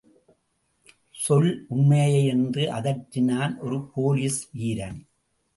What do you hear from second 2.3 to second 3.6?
என்று அதட்டினான்